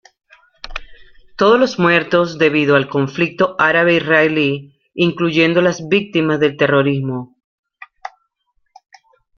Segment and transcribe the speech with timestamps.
[1.37, 7.37] Todos los muertos debido al conflicto árabe-israelí, incluyendo a las víctimas del terrorismo.